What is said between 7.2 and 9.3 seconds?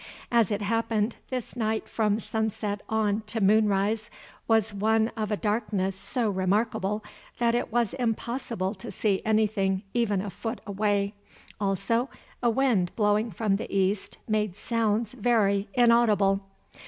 that it was impossible to see